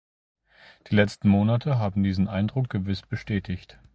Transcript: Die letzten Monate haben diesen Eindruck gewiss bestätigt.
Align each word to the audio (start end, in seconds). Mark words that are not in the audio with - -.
Die 0.89 0.95
letzten 0.95 1.29
Monate 1.29 1.77
haben 1.77 2.01
diesen 2.01 2.27
Eindruck 2.27 2.71
gewiss 2.71 3.03
bestätigt. 3.03 3.79